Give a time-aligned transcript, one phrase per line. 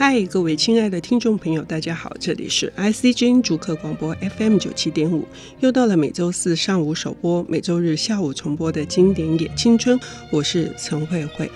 [0.00, 5.26] 嗨，各位亲爱的听众朋友，大家好，这里是 ICG 逐客广播 FM 九七点五，
[5.58, 9.98] 又到了每周四上午首播、每周日下午重播的经典也青春，
[10.30, 11.50] 我是陈慧慧。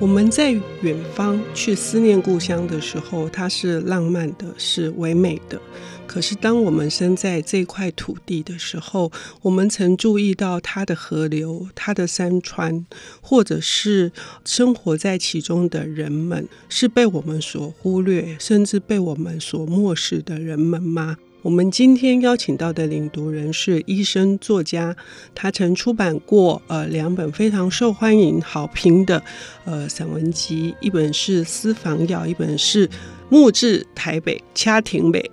[0.00, 0.52] 我们在
[0.82, 5.60] 远方去思念故乡的时候，它是浪漫的，是唯美的。
[6.06, 9.10] 可是，当我们身在这块土地的时候，
[9.42, 12.86] 我们曾注意到它的河流、它的山川，
[13.20, 14.12] 或者是
[14.44, 21.16] 生活在其中的人们，是被我们所忽略，甚至被我们所漠视的人们吗？
[21.40, 24.94] 我们今天邀请到的领读人是医生作家，
[25.34, 29.22] 他曾出版过呃两本非常受欢迎、好评的
[29.64, 32.88] 呃散文集，一本是《私房药》，一本是
[33.28, 35.30] 《木质台北车亭尾》，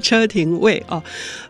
[0.00, 1.00] 车停位哦，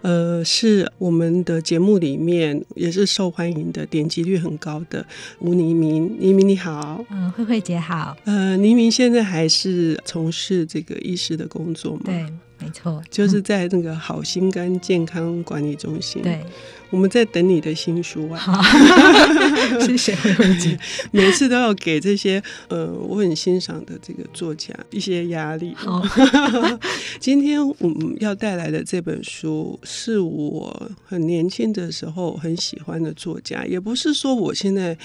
[0.02, 5.04] 呃，是我们的节目里面也是受欢迎的，点击率很高的
[5.38, 12.02] 吴黎明，黎明你好，嗯，慧慧姐好，呃，黎明现在还是从事这个医师的工作吗？
[12.04, 12.26] 对。
[12.60, 16.22] 没错，就是在那个好心肝健康管理中心。
[16.22, 16.44] 对，
[16.90, 18.38] 我们在等你的新书啊。
[18.38, 18.62] 好，
[19.80, 20.78] 谢谢慧慧姐。
[21.10, 25.74] 每次都要给这些呃我很欣赏的这个作家一些压力。
[25.74, 26.02] 好，
[27.18, 34.96] 今天我们要带来的这本书是我很年轻的时候很喜欢的作家，也不是说我现在。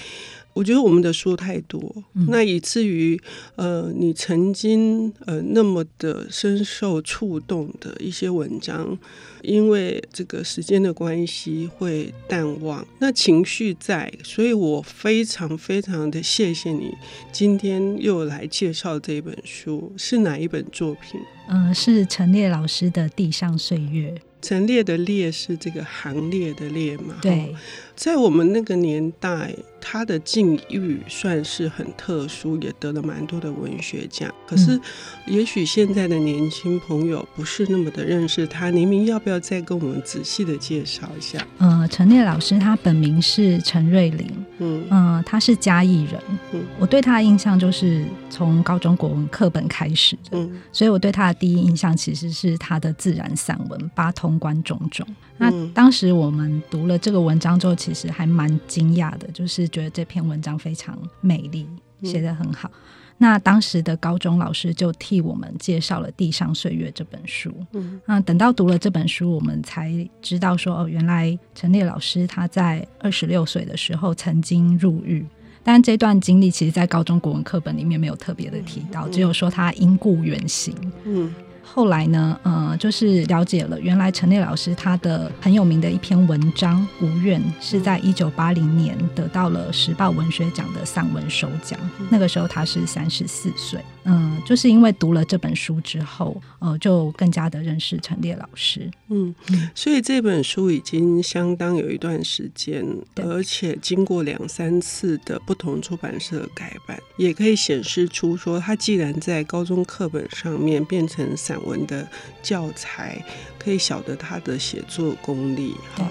[0.56, 1.78] 我觉得我们的书太多，
[2.14, 3.20] 嗯、那以至于
[3.56, 8.98] 呃，你曾经呃那么的深受触动的一些文章，
[9.42, 12.86] 因为这个时间的关系会淡忘。
[13.00, 16.94] 那情绪在，所以我非常非常的谢谢你
[17.30, 21.20] 今天又来介绍这本书，是哪一本作品？
[21.48, 24.10] 嗯、呃，是陈列老师的《地上岁月》。
[24.42, 27.16] 陈列的列是这个行列的列嘛？
[27.20, 27.52] 对，
[27.96, 34.32] 在我们那个年代，他的境遇算是很特殊，也得了蛮多的文学奖。
[34.46, 34.78] 可是，
[35.26, 38.70] 也许现在的年轻朋友不是那么的认识他。
[38.70, 41.44] 黎明要不要再跟我们仔细的介绍一下？
[41.56, 46.20] 呃，陈烈老师他本名是陈瑞玲，嗯嗯、呃，他是嘉义人。
[46.52, 55.06] 嗯，我对他的印象就是从高中国文课本开始的，嗯，所以我对他的第一印象其实是他的自然散文《八通关种种》。
[55.38, 61.64] 那当时我们读了这个文章之后，其实还蛮惊讶的，就是觉得这篇文章非常美丽，
[62.02, 62.68] 写得很好。
[63.16, 67.54] 那当时的高中老师就替我们介绍了《地上岁月》这本书。
[67.72, 75.24] 嗯，那等到读了这本书，我们才知道说，哦，原来陈列老师他在二十六岁的时候曾经入狱，
[75.62, 80.74] 但这段经历其实，在高中国文课本里面没有特别的提到，只有说他因故远行。
[81.04, 81.32] 嗯。
[81.74, 91.78] 后来呢，呃，就是了解了，原来陈列老师他的很有名的一篇文章《无怨》是在一九八零年得到了时报文学奖的散文首奖，
[92.08, 93.78] 那个时候他是三十四岁。
[94.08, 98.88] 嗯，就是因为读了这本书之后，呃，就更加的认识陈列老师。
[99.08, 99.34] 嗯，
[99.74, 102.86] 所以这本书已经相当有一段时间，
[103.16, 112.08] 而且经过两三次的不同出版社改版，也可以显示出说，他既然在高中课本上面变成散文的
[112.42, 113.20] 教材，
[113.58, 116.08] 可以晓得他的写作功力哈，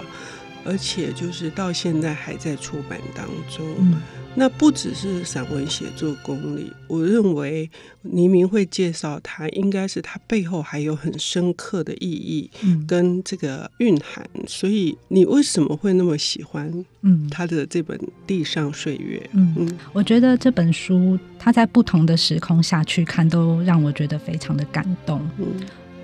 [0.66, 3.66] 而且就是到现在还在出版当中。
[3.78, 4.02] 嗯
[4.38, 7.70] 那不只是散文写作功力，我认为
[8.02, 12.50] 黎明会介绍他，应该是他背后还有很深刻的意义
[12.86, 14.28] 跟这个蕴含。
[14.34, 16.70] 嗯、所以你为什么会那么喜欢
[17.00, 17.96] 嗯他的这本
[18.26, 19.18] 《地上岁月》？
[19.32, 25.18] 嗯嗯，我觉得这本书他在不同的时空下去看，都让我觉得非常的感动。
[25.38, 25.46] 嗯，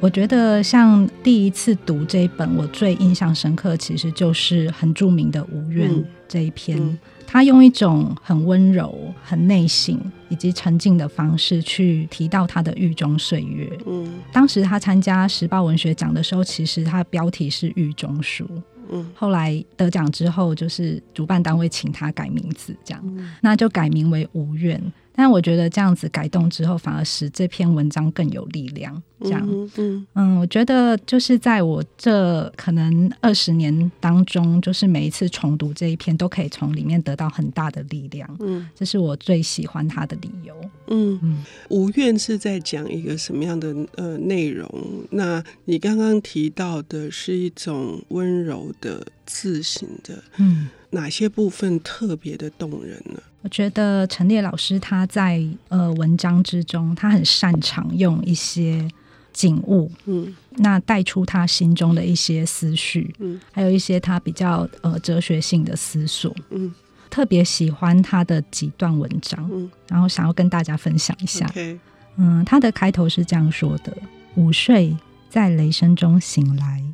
[0.00, 5.90] 我觉得像第一次读这一本，我最印象深刻，其实就是很著名的《无怨》
[6.26, 6.78] 这一篇。
[6.78, 6.98] 嗯嗯
[7.32, 8.94] 他用一种很温柔、
[9.24, 9.98] 很内省
[10.28, 13.72] 以及沉静的方式去提到他的狱中岁月。
[13.86, 18.44] 嗯，当时他参加时报文学奖的时候，其实他的标题是《狱中书》。
[18.90, 23.02] 嗯，后来得奖之后，就是主办单位请他改名字，这样，
[23.40, 24.78] 那就改名为《无怨》。
[25.14, 29.02] 但我觉得这样子改动之后，反而使这篇文章更有力量。
[29.22, 38.28] 这样，嗯，嗯，嗯，我觉得就是在我这可能二十年当中，就是每一次重读这一篇，都可以从里面得到很大的力量。
[38.40, 40.54] 嗯，这是我最喜欢他的理由。
[40.88, 44.68] 嗯嗯，无怨是在讲一个什么样的呃内容？
[45.10, 53.22] 那你刚刚提到的是一种温柔的自省的，嗯，哪些部分特别的动人呢？
[53.42, 58.88] 我觉得陈列老师他在呃文章之中，他很擅长用一些
[59.32, 66.72] 景物，嗯，那带出他心中的一些思绪，嗯，还有一些他比较呃哲学性的思索，嗯，
[67.10, 71.46] 特别喜欢他的几段文章，嗯，然后想要跟大家分享一下。
[71.48, 71.78] Okay.
[72.16, 73.96] 嗯，他的开头是这样说的：
[74.34, 74.96] 午睡，
[75.30, 76.84] 在雷声中醒来，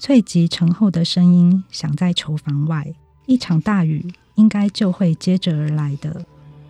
[0.00, 2.94] 淬急沉厚的声音响在囚房外，
[3.26, 6.24] 一场大雨应该就会接着而来的。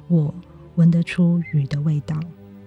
[0.09, 0.35] 我
[0.75, 2.19] 闻得出雨的味道。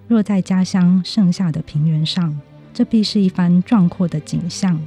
[0.08, 2.38] 若在家乡盛夏的平原上，
[2.72, 4.80] 这必是一番壮阔的景象。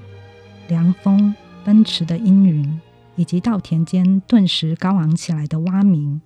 [0.69, 1.35] 凉风
[1.65, 2.79] 奔驰的阴云，
[3.15, 6.21] 以及稻田间顿时高昂起来的蛙鸣。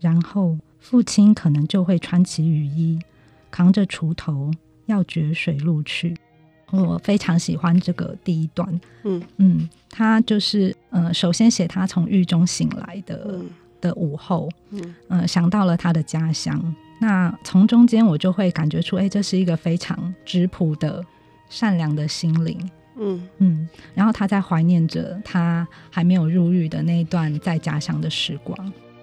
[0.00, 2.98] 然后父亲可能就会穿起雨衣，
[3.50, 4.50] 扛着锄头
[4.86, 6.16] 要掘水路去。
[6.70, 8.80] 我非常喜欢这个第一段。
[9.04, 13.50] 嗯嗯，他就是呃，首先写他从狱中醒来的、嗯、
[13.80, 14.48] 的午后。
[14.70, 16.74] 嗯、呃、想到了他的家乡。
[17.02, 21.04] 那从中间我就会感觉出，哎，这是一个非常质朴的、
[21.50, 22.56] 善良的心灵。
[22.96, 28.56] 嗯嗯，然后他在怀念着他还没有入狱的那一段在家乡的时光。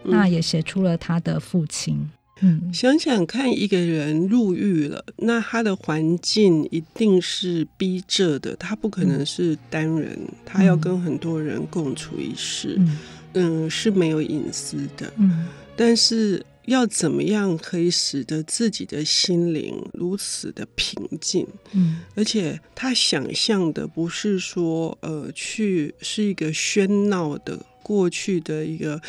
[0.05, 2.09] 嗯、那也写出了他的父亲。
[2.39, 12.77] 嗯，想想看，一个人入狱了，那他的环境一定是逼仄的，他不可能是单人，嗯、他要跟很多人共处一室。
[12.77, 12.97] 嗯，
[13.33, 15.11] 嗯，是没有隐私的。
[15.17, 16.41] 嗯，但是。
[16.69, 21.45] 要怎么样可以使得自己的心灵如此的平静？
[21.73, 29.01] 嗯，而且他想象的不是说，呃，去是一个喧闹的过去的一个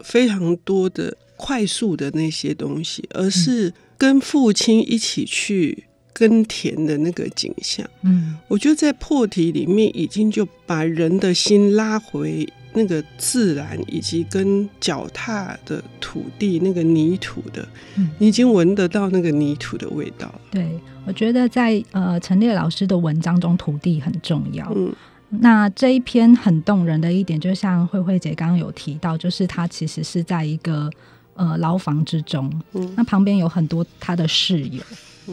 [0.00, 7.88] 非常多的快速的那些东西，而是跟父亲一起去耕田的那个景象。
[8.02, 12.48] 嗯，我觉得在破题里面已经就把人的心拉回。
[12.72, 17.66] 那个自然以及跟脚踏的土地那个泥土的，
[17.96, 20.32] 嗯，你已经闻得到那个泥土的味道。
[20.50, 20.68] 对，
[21.06, 24.70] 我觉得在呃陈列老师的文章中，土地很重要。
[24.76, 24.94] 嗯，
[25.30, 30.90] 那这一篇很动人的一点，就像慧慧姐刚刚有提到，就是她其实是在一个
[31.34, 34.82] 呃牢房之中，嗯，那旁边有很多她的室友，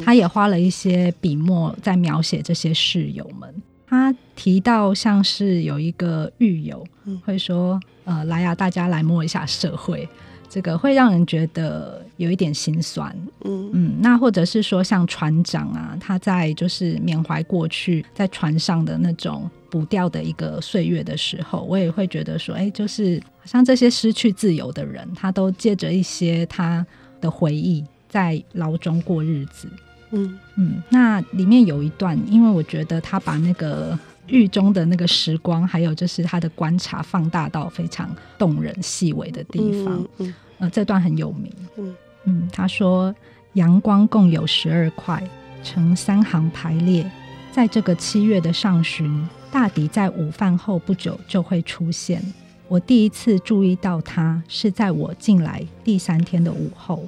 [0.03, 3.53] 她也花了一些笔墨在描写这些室友们。
[3.87, 6.85] 他提到，像是有一个狱友
[7.23, 10.07] 会说：“呃，来啊，大家来摸一下社会。”
[10.47, 13.13] 这个会让人觉得有一点心酸。
[13.43, 26.85] 嗯嗯，那或者是说，像船长啊，他在就是缅怀过去在船上的那种不掉的一个岁月的时候，我也会觉得说，哎，就是好像这些失去自由的人，他都借着一些他
[27.19, 29.67] 的回忆，在牢中过日子。
[30.11, 33.97] 嗯嗯，那里面有一段，因为我觉得他把那个
[34.27, 39.95] 狱中的那个时光，还有就是他的观察放大到非常动人、细微的地方。
[40.17, 41.51] 嗯，嗯呃，这段很有名。
[41.77, 43.13] 嗯嗯，他说
[43.53, 45.21] 阳光共有十二块，
[45.63, 47.09] 呈三行排列，
[47.51, 52.21] 在这个七月的上旬，大抵在午饭后不久就会出现。
[52.67, 57.05] 我第一次注意到它是在我进来第三天的午后。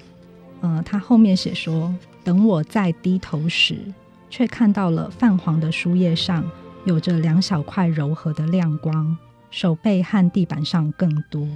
[0.61, 1.93] 呃，他后面写说。
[2.27, 3.77] 等我再低头时，
[4.29, 6.43] 却看到了泛黄的书页上
[6.83, 9.17] 有着两小块柔和的亮光，
[9.49, 11.47] 手背和地板上更多。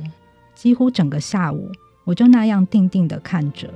[0.56, 1.70] 几乎整个下午，
[2.06, 3.70] 我就那样定定地看着。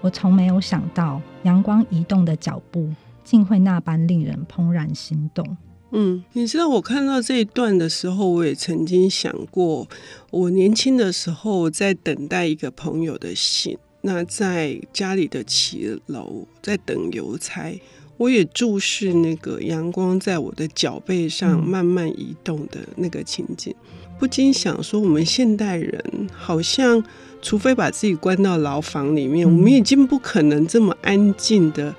[0.00, 2.92] 我从没有想到，阳光移动的脚步
[3.22, 5.56] 竟会那般令人怦然心动。
[5.92, 9.86] 嗯，你知道我看到这一段的时候，我也曾经想过，
[10.32, 13.78] 我年轻的时候在等待一个朋友的信。
[14.06, 17.80] 那在家里的骑楼，在等邮差，
[18.18, 23.74] 我也注视那个阳光在我的脚背上慢慢移动的那个情景，
[24.18, 27.02] 不禁想说：我们现代人好像，
[27.40, 31.96] 除非把自己关到牢房里面，我们已经不可能这么安静的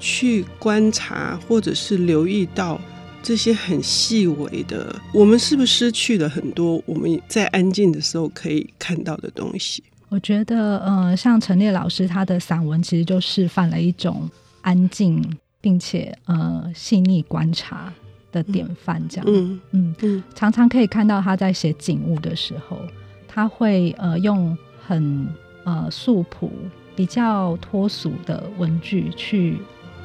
[0.00, 2.80] 去观察，或者是留意到
[3.22, 5.00] 这些很细微的。
[5.12, 9.84] 我们是不是失去了很多我们在安静的时候可以看到的东西？
[10.14, 14.30] 我觉得，呃，像陈列老师他的散文，其实就示范了一种
[14.62, 15.20] 安静
[15.60, 17.92] 并且呃细腻观察
[18.30, 19.02] 的典范。
[19.08, 22.78] 这样，嗯嗯嗯，常常可以看到他在写景物的时候，
[23.26, 24.56] 他会呃用
[24.86, 25.26] 很
[25.64, 26.48] 呃素朴、
[26.94, 29.58] 比较脱俗的文句去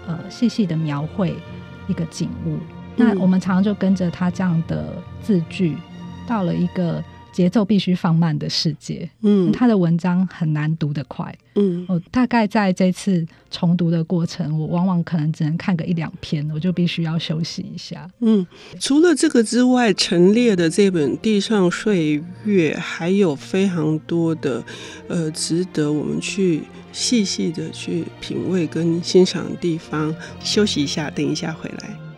[0.08, 1.36] 呃细细的描绘
[1.88, 2.58] 一个景物。
[2.96, 5.78] 那我们常常就跟着他这样的字句，
[6.28, 7.04] 到了一个。
[7.32, 18.46] 节奏必须放慢的世界，嗯，他的文章很难读得快，嗯，我大概在这次重读的过程，我往往可能只能看个一两篇，我就必须要休息一下，嗯。
[18.80, 24.64] 除了这个之外，陈列的这本《地上岁月》还有非常多的，
[25.08, 30.14] 呃，值得我们去细细的去品味跟欣赏的地方。
[30.42, 32.09] 休息一下，等一下回来。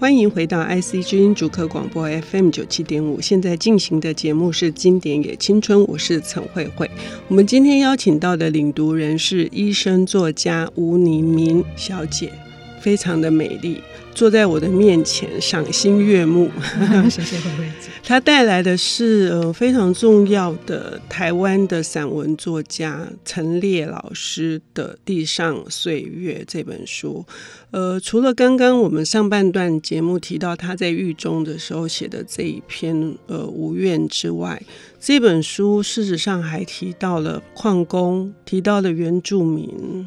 [0.00, 6.90] 欢迎回到 IC 之音主客广播 FM 九七点五，现在进行的节目是《经典也青春》，我是陈慧慧。
[7.28, 12.30] 我们今天邀请到的领读人是医生作家吴宁明小姐，
[12.84, 13.80] 非常的美丽。
[14.14, 16.50] 坐在我的面前，赏心悦目。
[17.10, 17.88] 谢谢慧慧姐。
[18.04, 27.24] 他带来的是呃非常重要的台湾的散文作家陈列老师的《地上岁月》这本书。
[27.70, 34.62] 呃，除了刚刚我们上半段节目提到他在狱中的时候写的这一篇呃无怨之外，
[35.00, 40.06] 这本书事实上还提到了矿工，提到了原住民。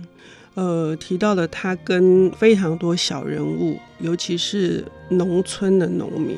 [0.58, 6.36] 呃，提到了他跟非常多小人物，尤其是农村的农民，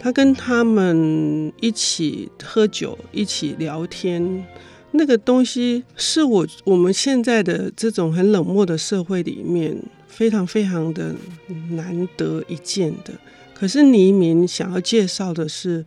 [0.00, 4.46] 他跟他们一起喝酒，一起聊天，
[4.92, 9.76] 那个东西是我我们现在的这种很冷漠的社会里面
[10.08, 11.14] 非常非常的
[11.72, 13.12] 难得一见的。
[13.52, 15.84] 可是黎明想要介绍的是，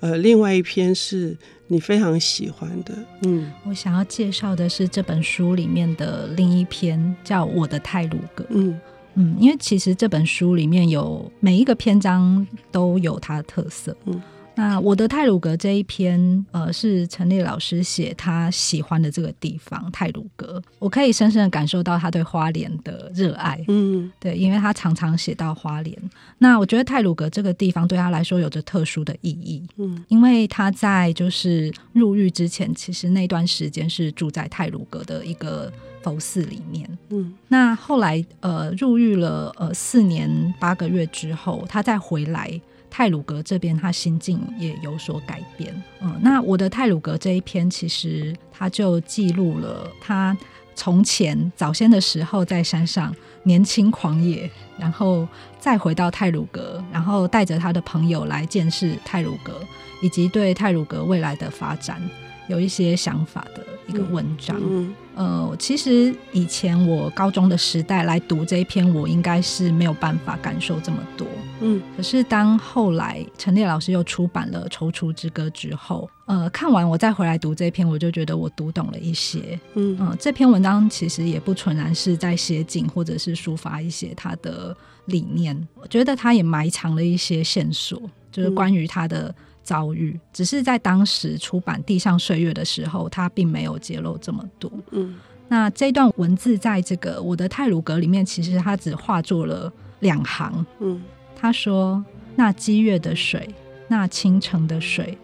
[0.00, 1.36] 呃，另外一篇是。
[1.68, 8.44] 你非常喜欢的，嗯，我想要介绍的是这本书里面的另一篇，叫《我的泰鲁格》。
[8.50, 8.80] 嗯
[9.14, 14.22] 嗯，因为其实这本书里面有每一个篇章都有它的特色，嗯。
[14.56, 25.94] 那我的泰鲁格这一篇，呃，是陈列老师写他喜欢的这个地方泰鲁格，我可以深深的感受到他对花莲的热爱，嗯，对，因为他常常写到花莲。
[26.38, 35.70] 那我觉得泰鲁格这个地方对他来说有着特殊的意义，嗯，因为他在就是入狱之前，其实那段时间是住在泰鲁格的一个
[36.02, 42.58] 佛寺里面，嗯，那后来呃入狱了呃四年八个月之后，他再回来。
[42.96, 45.70] 太鲁阁这边，他心境也有所改变。
[46.00, 50.34] 嗯，那我的太鲁阁这一篇，其实他就记录了他
[50.74, 59.60] 从前早先的时候在山上年轻狂野，然后再回到太鲁阁，然后带着他的朋友来见识太鲁阁，
[60.00, 62.00] 以及对太鲁阁未来的发展
[62.48, 64.56] 有一些想法的一个文章。
[64.60, 71.26] 嗯，嗯，呃，其实以前我高中的时代来读这一篇，我应该是没有办法感受这么多。
[71.60, 79.58] 嗯，可是当后来陈列老师又出版了《踌躇之歌》之后，呃，看完我再回来读这篇，我就觉得我读懂了一些。
[79.74, 84.76] 嗯这篇文章其实也不纯然是在写景，或者是抒发一些他的
[85.06, 85.56] 理念。
[85.74, 89.34] 我觉得他也埋藏了一些线索，就是关于他的
[89.66, 90.12] 遭遇。
[90.14, 94.70] 嗯、只是在当时出版《地上岁月》的时候，他并没有揭露这么多。
[94.92, 95.16] 嗯，
[95.48, 100.64] 那这段文字在这个我的泰鲁格里面，其实他只画作了两行。
[100.80, 101.02] 嗯。
[101.38, 102.02] 他说
[102.34, 103.46] ：“那激越的水，
[103.88, 105.18] 那倾城的水，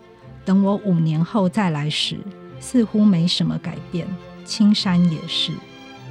[0.45, 2.19] 等我五年后再来时，
[2.61, 4.07] 似乎没什么改变。
[4.45, 5.53] 青山也是，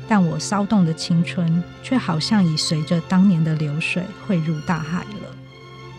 [0.08, 5.36] 但我骚动的青春，却好像已随着当年的流水汇入大海了。”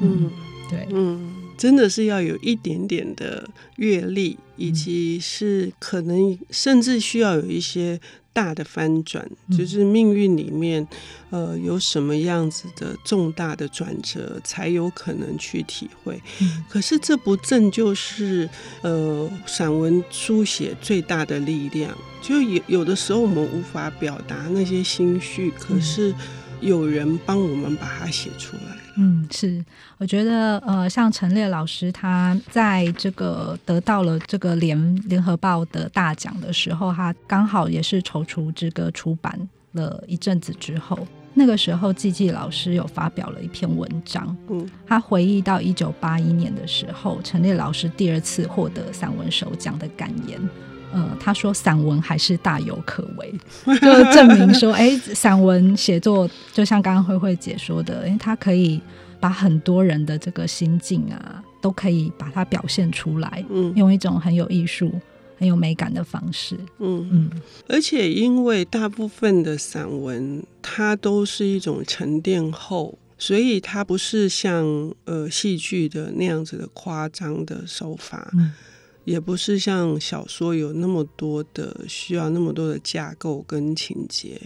[0.03, 0.29] 嗯，
[0.69, 1.33] 对，嗯，
[1.63, 8.01] 真的是要有一点点的阅历，以及是可能甚至需要有一些。
[8.35, 10.89] 大的翻转，就是命运里面，
[11.29, 16.19] 呃，有什么样子的重大的转折，才有可能去体会。
[16.41, 18.49] 嗯、可是这不正就是
[18.81, 21.95] 呃，散文书写最大的力量？
[22.23, 26.15] 就有有的时候我们无法表达那些心绪，可是
[26.63, 28.82] 有人帮我们把它写出来。
[28.97, 29.65] 嗯，是，
[29.99, 39.39] 我觉得呃，像陈烈老师他在这个得到了这个联联合报的大奖的时候，他刚好也是《踌躇之歌》出版
[39.73, 40.99] 了一阵子之后，
[41.35, 50.39] 那个时候季季老师有发表了一篇文章，嗯，他回忆到一九八一年的时候，陈烈老师第二次获得散文首奖的感言。
[50.93, 53.33] 呃，他说散文还是大有可为，
[53.81, 58.81] 就证明说，哎，散文写作就像刚刚慧慧姐说的，因为它可以
[59.19, 64.93] 把很多人的这个心境啊，都可以把它表现出来，嗯，用一种很有艺术、
[65.39, 67.09] 很有美感的方式，嗯。
[67.11, 67.31] 嗯，
[67.69, 78.53] 而且因为大部分的散文它都是一种沉淀后，所以它不是像呃戏剧的那样子的夸张的手法，嗯。
[79.05, 84.41] 也不是像小说有那么多的需要那么多的架构跟情节，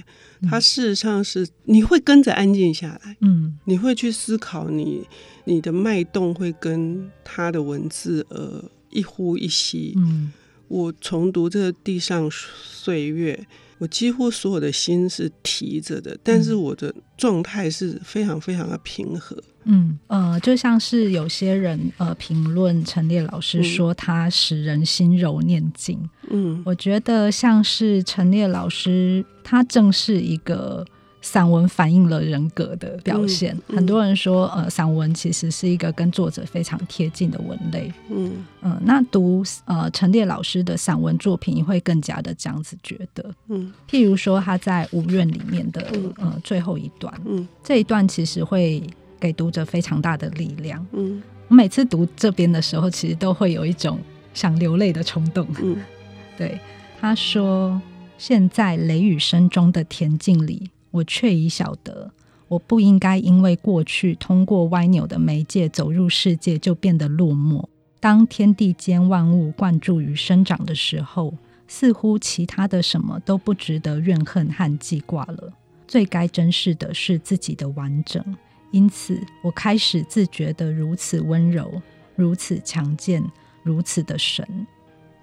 [0.48, 5.06] 它事实上是你会跟着安静下来，嗯，你会去思考你
[5.44, 10.32] 你的脉动会跟他的文字呃一呼一吸，嗯，
[10.68, 13.46] 我重读这个地上岁月。
[13.78, 19.36] 我几乎所有的心是提着的，但是我的状态是非常非常的平和。
[19.64, 26.08] 嗯呃，就像是有些人呃评论陈列老师说他使人心柔念静。
[26.30, 30.82] 嗯，我觉得像是陈列老师，他正是一个
[31.28, 33.52] 散文反映了人格的表现。
[33.66, 37.92] 嗯、很多人说，呃，散文其实是一个跟作者非常贴近的文类。
[38.10, 43.28] 嗯嗯、呃，那读呃陈列老师的散文作品，你会更加的这样子觉得。
[43.48, 45.84] 嗯，譬如说他在《无怨》里面的
[46.18, 48.80] 呃最后一段，嗯，这一段其实会
[49.18, 50.86] 给读者非常大的力量。
[50.92, 53.98] 嗯，我每次读这边的时候，其实都会有一种
[54.32, 55.44] 想流泪的冲动。
[55.60, 55.76] 嗯，
[56.38, 56.60] 对，
[57.00, 57.82] 他说
[58.16, 62.10] ：“现在雷雨声中的恬静里。”我却已晓得，
[62.48, 67.64] 我不应该因为过去通过歪扭的媒介走入世界就变得落寞。
[68.00, 71.34] 当天地间万物灌注于生长的时候，
[71.68, 75.52] 似乎其他的什么都不值得怨恨和记挂了。
[75.86, 78.24] 最该珍视的是自己的完整。
[78.70, 81.82] 因此，我开始自觉的如此温柔，
[82.14, 83.22] 如此强健，
[83.62, 84.66] 如此的神。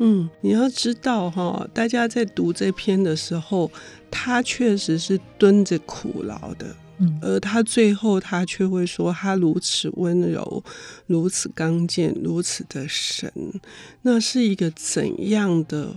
[0.05, 3.71] 嗯，你要知道哈，大家在读这篇的时候，
[4.11, 10.61] 他确实是蹲着苦劳的，嗯，而他最后他却会说他如此温柔，
[11.07, 13.31] 如此刚健，如此的神，
[14.01, 15.95] 那是一个怎样的？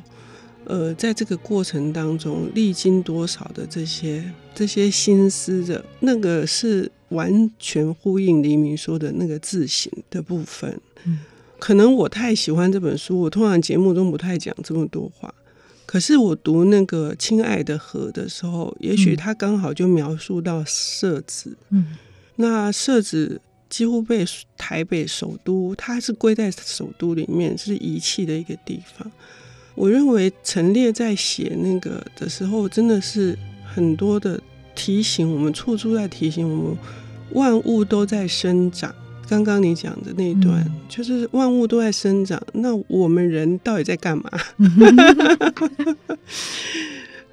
[0.67, 11.19] 呃，在这个过程当中历经多少的这些这些心思的，那个是完全呼应黎明说的那个自省的部分，嗯。
[11.59, 15.35] 可能我太喜欢这本书，我通常节目中不太讲这么多话。
[15.87, 21.57] 可是我读那个《亲爱的河》的时候，也许他刚好就描述到社子。
[21.71, 21.97] 嗯，
[22.37, 24.25] 那社子几乎被
[24.57, 29.11] 台北首都，它是归在首都里面，是遗弃的一个地方。
[29.77, 34.41] 我认为陈列在写那个的时候，真的是很多的
[34.75, 36.79] 提醒我们，处处在提醒我们，
[37.33, 38.93] 万物都在生长。
[39.29, 44.31] 刚刚你讲的那一段，嗯，就是万物都在生长，那我们人到底在干嘛？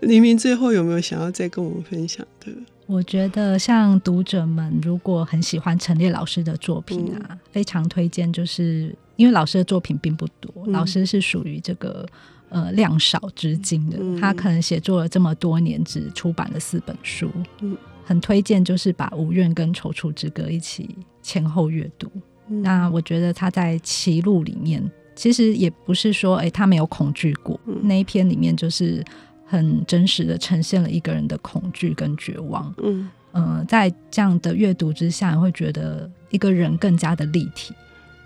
[0.02, 2.48] 黎明最后有没有想要再跟我们分享的？
[2.88, 12.06] 我觉得，像读者们如果很喜欢陈列老师的作品啊，嗯，非常推荐，就是因为老师的作品并不多，嗯，老师是属于这个
[12.50, 17.32] 呃量少之精的，嗯，他可能写作了这么多年，只出版了四本书。
[17.62, 22.12] 嗯很推荐，就是把《无怨》跟《踌躇之歌》一起前后阅读。
[22.50, 22.62] 嗯。
[22.62, 24.84] 那我觉得他在《歧路》里面，
[25.16, 27.60] 其实也不是说，哎，他没有恐惧过。
[27.66, 27.80] 嗯。
[27.84, 29.04] 那一篇里面就是
[29.46, 32.74] 很真实的呈现了一个人的恐惧跟绝望。
[32.84, 33.10] 嗯。
[33.32, 37.74] 呃，在这样的阅读之下，会觉得一个人更加的立体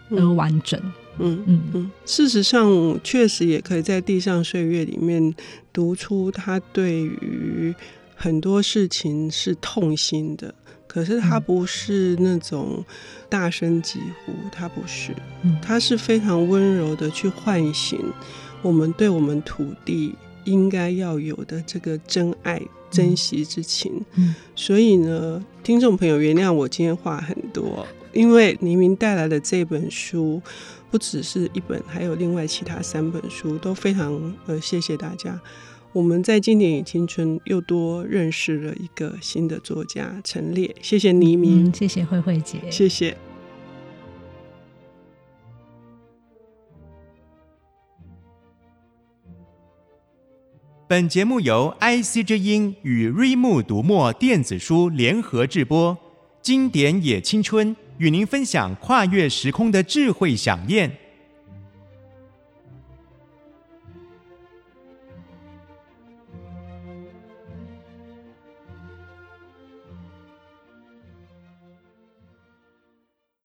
[0.09, 0.79] 而完整。
[1.19, 1.91] 嗯嗯嗯。
[2.05, 5.33] 事实上，确实也可以在《地上岁月》里面
[5.71, 7.73] 读出他对于。
[8.19, 10.53] 很多事情是痛心的，
[10.87, 12.83] 可是他不是那种
[13.29, 15.13] 大声疾呼，他不是，
[15.61, 17.99] 他是非常温柔的去唤醒
[18.63, 24.03] 我们对我们土地应该要有的这个真爱、珍惜之情。
[24.55, 30.41] 所以呢，听众朋友原谅我今天话很多，因为黎明带来的这本书
[30.89, 35.39] 不只是一本，还有另外其他三本书都非常呃，谢谢大家。
[35.97, 43.17] 我们在经典与青春又多认识了一个新的作家陈列，谢谢黎明，嗯，谢谢慧慧姐，谢谢。
[50.87, 55.97] 本节目由 IC 之音与瑞木读墨电子书联合制播，
[56.43, 60.95] 经典也青春与您分享跨越时空的智慧饗宴。